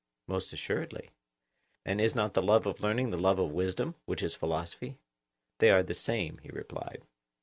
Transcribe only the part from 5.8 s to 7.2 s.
the same, he replied.